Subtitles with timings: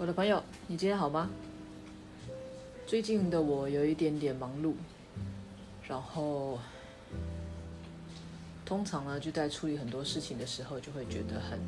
[0.00, 1.28] 我的朋友，你今天好吗？
[2.86, 4.74] 最近的我有一点点忙碌，
[5.88, 6.56] 然后
[8.64, 11.58] 通常呢，就在处理很多事情的时候，就会觉得很，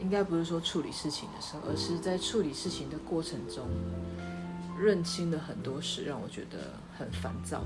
[0.00, 3.66] 应该不是说处理事情的时候，而是在处理事情的过程中，
[4.78, 7.64] 认清了很多事，让我觉得很烦躁。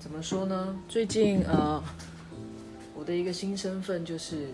[0.00, 0.74] 怎么说呢？
[0.88, 1.84] 最近呃，
[2.94, 4.48] 我的一个新身份就是。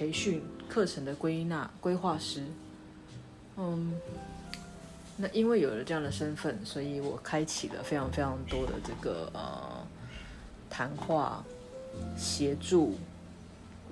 [0.00, 2.42] 培训课程的归纳规划师，
[3.58, 3.92] 嗯，
[5.18, 9.86] 那因为有了这样的身份，所以我开启了非常非常多的这个呃
[10.70, 11.44] 谈话
[12.16, 12.94] 协助，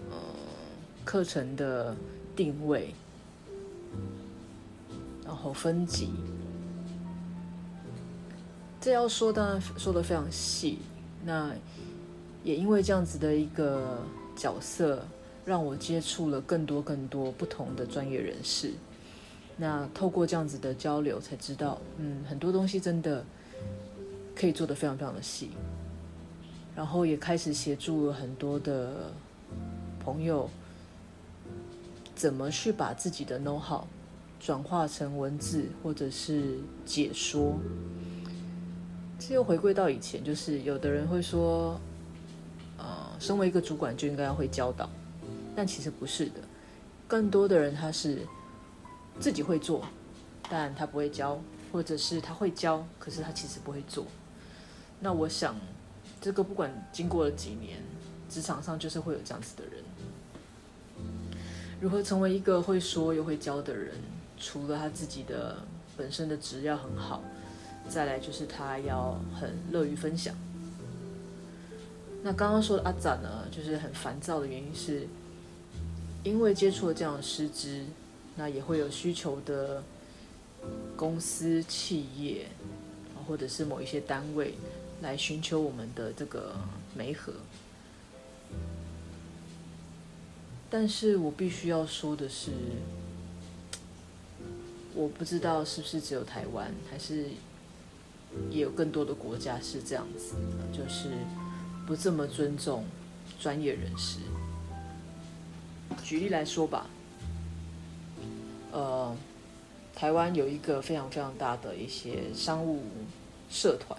[0.08, 0.16] 呃
[1.04, 1.94] 课程的
[2.34, 2.94] 定位，
[5.26, 6.08] 然后分级，
[8.80, 10.78] 这要说当然说的非常细，
[11.26, 11.52] 那
[12.42, 14.02] 也因为这样子的一个
[14.34, 15.06] 角色。
[15.48, 18.70] 让我接触了更多更多不同的专业人士，
[19.56, 23.24] 那透过这样子的交流，才知道，嗯，很多东西真的
[24.36, 25.48] 可以做得非常非常的细，
[26.76, 29.10] 然后也开始协助了很多的
[29.98, 30.50] 朋友，
[32.14, 33.84] 怎么去把自己的 know how
[34.38, 37.58] 转化成文字或者是解说。
[39.18, 41.80] 这又回归到以前，就是有的人会说，
[42.76, 42.86] 呃，
[43.18, 44.90] 身为一个主管就应该要会教导。
[45.58, 46.34] 但其实不是的，
[47.08, 48.24] 更多的人他是
[49.18, 49.84] 自己会做，
[50.48, 51.42] 但他不会教，
[51.72, 54.06] 或者是他会教，可是他其实不会做。
[55.00, 55.56] 那我想，
[56.20, 57.82] 这个不管经过了几年，
[58.30, 59.82] 职场上就是会有这样子的人。
[61.80, 63.96] 如何成为一个会说又会教的人？
[64.38, 65.56] 除了他自己的
[65.96, 67.20] 本身的质要很好，
[67.88, 70.36] 再来就是他要很乐于分享。
[72.22, 75.08] 那刚刚说的阿展呢，就是很烦躁的原因是。
[76.24, 77.84] 因为接触了这样的师资，
[78.36, 79.82] 那也会有需求的
[80.96, 82.46] 公司、企业，
[83.26, 84.54] 或者是某一些单位
[85.00, 86.54] 来寻求我们的这个
[86.94, 87.32] 媒合。
[90.68, 92.50] 但是我必须要说的是，
[94.94, 97.28] 我不知道是不是只有台湾，还是
[98.50, 100.34] 也有更多的国家是这样子，
[100.70, 101.08] 就是
[101.86, 102.84] 不这么尊重
[103.40, 104.18] 专业人士。
[106.02, 106.86] 举例来说吧，
[108.72, 109.14] 呃，
[109.94, 112.82] 台湾有一个非常非常大的一些商务
[113.50, 113.98] 社团，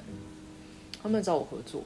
[1.01, 1.83] 他们找我合作，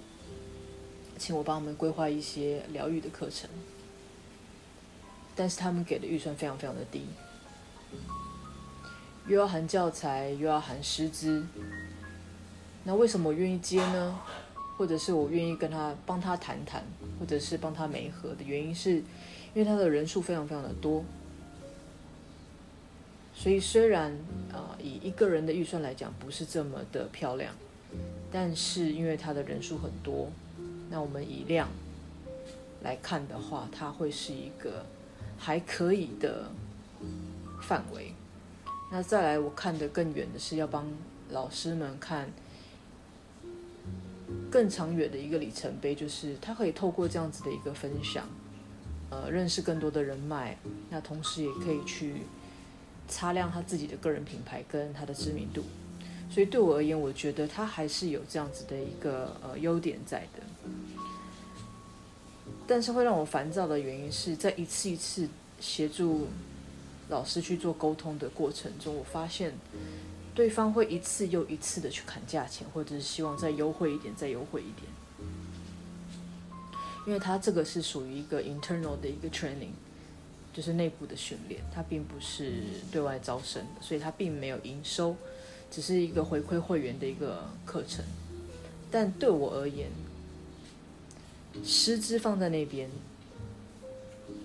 [1.18, 3.50] 请我帮他们规划一些疗愈的课程，
[5.36, 7.06] 但是他们给的预算非常非常的低，
[9.28, 11.46] 又要含教材，又要含师资，
[12.84, 14.20] 那为什么我愿意接呢？
[14.76, 16.84] 或者是我愿意跟他帮他谈谈，
[17.20, 19.04] 或者是帮他媒合的原因是，
[19.54, 21.04] 因为他的人数非常非常的多，
[23.34, 24.12] 所以虽然
[24.52, 27.54] 啊、以一个人的预算来讲不是这么的漂亮，
[28.32, 30.32] 但是因为他的人数很多，
[30.90, 31.70] 那我们以量
[32.82, 34.86] 来看的话，它会是一个
[35.38, 36.50] 还可以的
[37.62, 38.14] 范围。
[38.92, 40.86] 那再来我看得更远的是要帮
[41.30, 42.30] 老师们看。
[44.50, 48.28] 更长远的一个里程碑，就是他可以透过这样子的一个分享，
[49.14, 50.58] 呃，认识更多的人脉，
[50.90, 52.24] 那同时也可以去
[53.08, 55.64] 擦亮他自己的个人品牌跟他的知名度。
[56.32, 60.42] 所以对我而言，我觉得他还是有这样子的一个呃优点在的。
[62.66, 66.28] 但是会让我烦躁的原因是在一次一次协助
[67.10, 69.54] 老师去做沟通的过程中，我发现。
[70.36, 74.92] 对方会一次又一次的去砍价钱，或者是希望再优惠一点，再优惠一点。
[77.06, 79.72] 因为他这个是属于一个 internal 的一个 training，
[80.54, 85.16] 就是内部的训练，它并不是对外招生的，所以它并没有营收，
[85.70, 88.06] 只是一个回馈会员的一个课程。
[88.90, 89.90] 但对我而言，
[91.64, 92.90] 师资放在那边，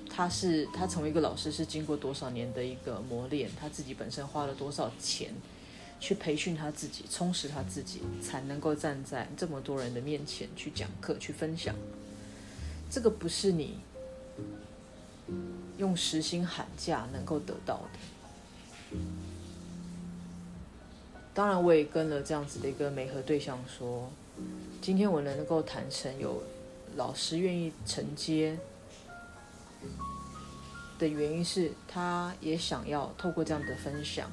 [0.09, 5.33] 他是他成为一个老师是经过多少年的一个磨练，他自己本身花了多少钱。
[6.01, 11.75] 去培训他自己，充实他自己，才能够站在这么多人的面前去讲课、去分享。
[12.91, 13.79] 这个不是你
[15.77, 18.99] 用实心喊价能够得到的。
[21.35, 24.11] 当然，我也跟了这样子的一个媒合对象说，
[24.81, 26.43] 今天我能够谈成有
[26.97, 28.59] 老师愿意承接
[30.99, 34.31] 的原因是，他也想要透过这样的分享。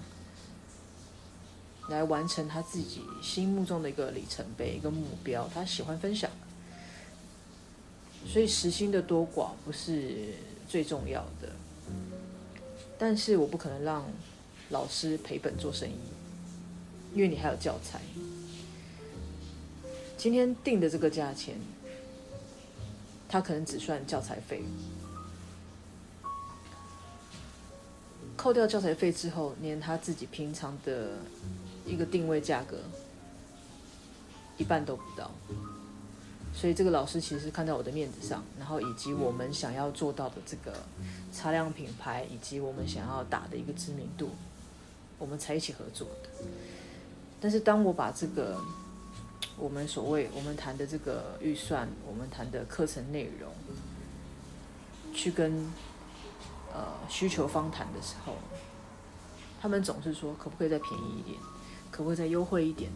[1.87, 6.31] 来完成他自己心目中的一个里程碑、一个目标，他喜欢分享。
[8.25, 10.33] 所以时薪的多寡不是
[10.67, 11.49] 最重要的，
[12.97, 14.05] 但是我不可能让
[14.71, 15.93] 老师赔本做生意，
[17.13, 18.01] 因为你还有教材。
[20.17, 21.55] 今天定的这个价钱，
[23.29, 24.63] 他可能只算教材费，
[28.35, 31.11] 扣掉教材费之后，连他自己平常的
[31.85, 32.79] 一个定位价格
[34.57, 35.31] 一半都不到。
[36.57, 40.73] 所以这个老师其实看在我的面子上，然后以及我们想要做到的这个
[41.31, 44.29] 擦亮品牌，以及我们想要打的一个知名度，
[45.19, 46.29] 我们才一起合作的。
[47.41, 48.57] 但是当我把这个
[49.57, 53.51] 我们所谓我们谈的这个预算，我们谈的课程内容，
[55.13, 55.51] 去跟
[56.73, 58.33] 呃需求方谈的时候，
[59.61, 61.37] 他们总是说可不可以再便宜一点，
[61.91, 62.89] 可不可以再优惠一点，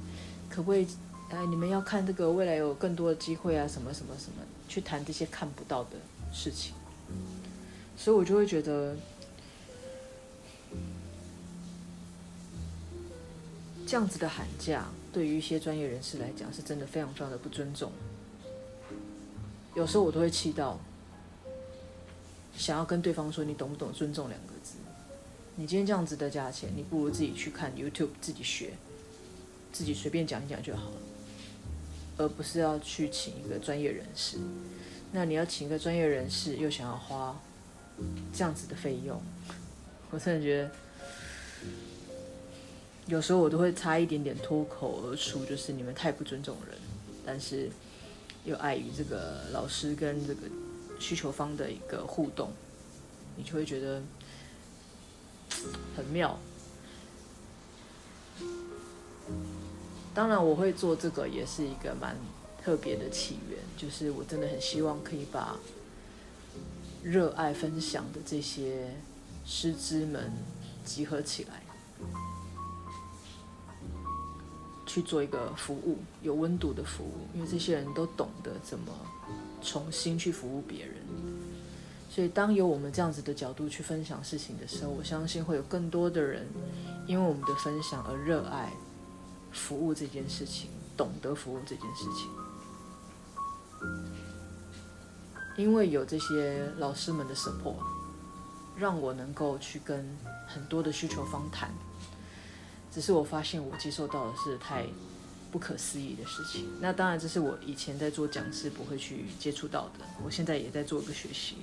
[0.49, 0.87] 可不可以？
[1.29, 5.91] 哎，你们要看这个未来有更多的机会啊，什么什么什么，去谈这些看不到的
[6.33, 6.73] 事情，
[7.95, 8.95] 所以我就会觉得，
[13.85, 17.91] 这样子的喊价，对于一些专业人士来讲，是真的非常非常的不尊重。
[19.75, 20.79] 有时候我都会气到，
[22.57, 24.73] 想要跟对方说：“你懂不懂尊重两个字？
[25.55, 28.73] 你今天这样子的价钱，你不如自己去看 YouTube，自己学，
[29.71, 30.95] 自己随便讲一讲就好了。”
[32.19, 34.37] 而不是要去请一个专业人士，
[35.13, 37.33] 那你要请一个专业人士，又想要花
[38.33, 39.19] 这样子的费用，
[40.11, 40.71] 我真的觉得
[43.07, 46.77] 有时候我都会差一点点脱口而出，就是你们太不尊重人，
[47.25, 47.69] 但是
[48.43, 50.41] 又碍于这个老师跟这个
[50.99, 52.51] 需求方的一个互动，
[53.37, 54.03] 你就会觉得
[55.95, 56.37] 很妙。
[60.19, 62.13] 当然，我会做这个也是一个蛮
[62.61, 65.57] 特别的起源，就是我真的很希望可以把
[67.01, 68.93] 热爱分享的这些
[69.45, 70.29] 师资们
[70.83, 71.63] 集合起来，
[74.85, 78.91] 去做一个服务，有温度的服务，因为这些人都懂得怎么
[79.61, 80.95] 重新去服务别人，
[82.09, 86.45] 所以当有我们这样子的角度去分享事情的时候，我相信会有更多的人
[87.07, 88.69] 因为我们的分享而热爱。
[89.51, 92.29] 服务这件事情，懂得服务这件事情，
[95.57, 97.83] 因为有这些老师们的 support，
[98.77, 100.17] 让我能够去跟
[100.47, 101.71] 很多的需求方谈。
[102.91, 104.85] 只是我发现我接受到的是太
[105.51, 106.67] 不可思议的事情。
[106.79, 110.05] 那当然，这是我以前在做讲师不会去接触到的。
[110.23, 111.55] 我现在也在做一个学习。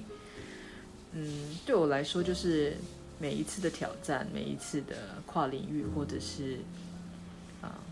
[1.13, 2.77] 嗯，对我来说，就是
[3.19, 6.59] 每一次的挑战，每一次的跨领域，或者是。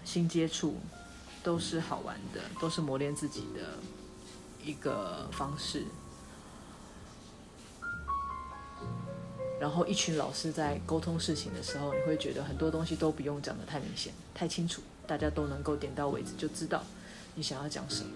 [0.05, 0.77] 新接触
[1.43, 3.79] 都是好玩的，都是磨练自己的
[4.63, 5.85] 一个方式。
[9.61, 16.83] 然后一群老师在沟通事情的时候，你会觉得很多东西都不用讲得太明显、太清楚，大家都能够点到为止，就知道
[17.35, 18.11] 你想要讲什么。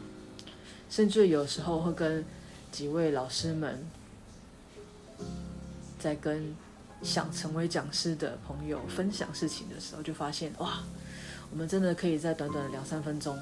[0.91, 2.25] 甚至有时候会跟
[2.71, 3.87] 几位老师们
[5.99, 6.55] 在跟
[7.03, 10.83] 想成为讲师的朋友分享事情的时候，就发现哇。
[11.51, 13.39] 我们真的可以在短短的两三分钟，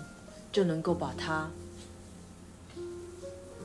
[0.52, 1.50] 就能够把他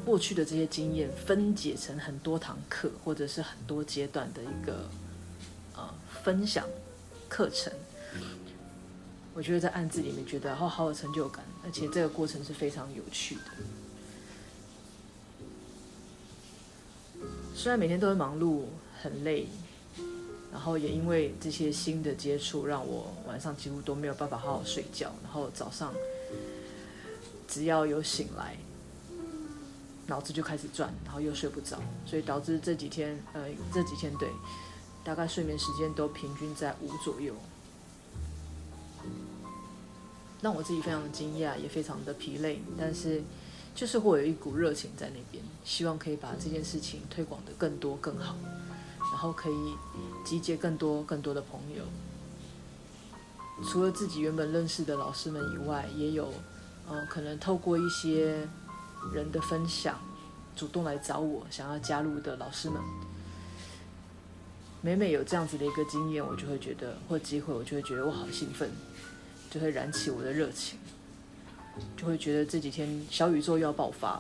[0.04, 4.90] 过去的这些经验分解成很多堂课，或者是很多阶段的一个
[5.76, 5.94] 呃
[6.24, 6.66] 分享
[7.30, 7.72] 课程。
[9.34, 13.42] 我觉得在案子里面觉得好好有成就感，而且这个过程是非常有趣的。
[17.56, 18.64] 虽然每天都会忙碌，
[19.02, 19.48] 很累。
[20.52, 25.12] 然后也因为这些新的接触，让我晚上几乎都没有办法好好睡觉。
[25.24, 25.94] 然后早上
[27.48, 28.58] 只要有醒来，
[30.08, 34.30] 脑子就开始转，然后又睡不着，所以导致这几天，呃，这几天对，
[35.04, 37.34] 大概睡眠时间都平均在五左右，
[40.42, 42.62] 让我自己非常的惊讶，也非常的疲累。
[42.78, 43.24] 但是
[43.74, 48.36] 就是会有一股热情在那边，希望可以把这件事情推广得更多更好。
[49.12, 49.76] 然后可以
[50.24, 51.84] 集结更多更多的朋友，
[53.64, 56.34] 除了自己原本认识的老师们以外，也有，
[56.88, 58.48] 呃，可能透过一些
[59.14, 60.00] 人的分享，
[60.56, 62.82] 主动来找我想要加入的老师们。
[64.82, 68.72] 每每有这样子的一个经验，我就会觉得或机会，我就会觉得我好兴奋，
[69.52, 70.80] 就会燃起我的热情，
[71.96, 74.20] 就会觉得这几天小宇宙又要爆发。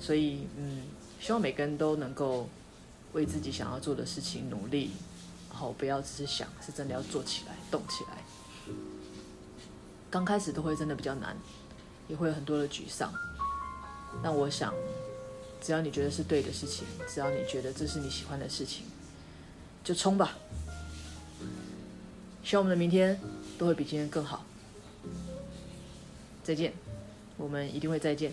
[0.00, 0.82] 所以，嗯，
[1.20, 2.48] 希望每个人都能够。
[3.12, 4.90] 为自己想要做的事情努力，
[5.50, 8.18] 然后不要只是想，是真的要做起来、动起来。
[10.10, 11.36] 刚开始都会真的比较难，
[12.08, 13.12] 也会有很多的沮丧，
[14.22, 14.74] 但我想，
[15.60, 18.84] 只要你觉得是对的事情，只要你觉得这是你喜欢的事情，
[19.84, 20.36] 就冲吧。
[22.42, 23.20] 希望我们的明天
[23.58, 24.44] 都会比今天更好。
[26.42, 26.72] 再见，
[27.36, 28.32] 我们一定会再见。